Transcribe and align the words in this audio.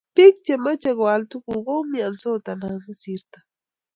biik 0.15 0.35
chemache 0.45 0.91
koal 0.99 1.21
tuguk 1.31 1.61
koumiansot 1.67 2.45
anan 2.51 2.75
kosirto 2.85 3.37